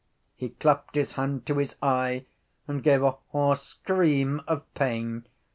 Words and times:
He 0.35 0.49
clapped 0.49 0.95
his 0.95 1.13
hand 1.13 1.45
to 1.45 1.59
his 1.59 1.75
eye 1.79 2.25
and 2.67 2.81
gave 2.81 3.03
a 3.03 3.17
hoarse 3.29 3.61
scream 3.61 4.41
of 4.47 4.63
pain. 4.73 5.27